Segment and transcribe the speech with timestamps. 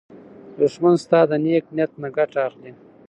[0.59, 2.71] دښمن ستا د نېک نیت نه ګټه اخلي